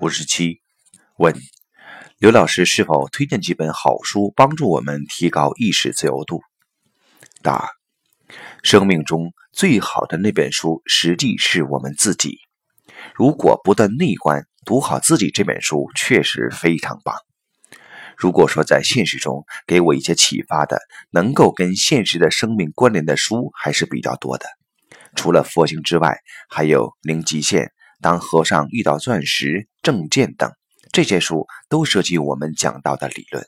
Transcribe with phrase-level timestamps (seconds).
[0.00, 0.60] 五十七，
[1.18, 1.36] 问
[2.18, 6.42] 刘老师是否推荐几本好书，帮助我们提高意识自由度？
[7.42, 7.70] 答：
[8.64, 12.38] 生命中最好的那本书，实际是我们自己。
[13.14, 17.14] 如果不断内观，读好自己这本书，确实非常棒。
[18.16, 20.80] 如果说在现实中给我一些启发的，
[21.10, 24.46] 能够跟现实的生命关联的书还是比较多的。
[25.14, 26.18] 除了佛经之外，
[26.48, 27.62] 还有《零极限》
[28.00, 29.46] 《当和尚遇到钻石》
[29.84, 30.50] 《证件》等，
[30.90, 33.46] 这些书都涉及我们讲到的理论。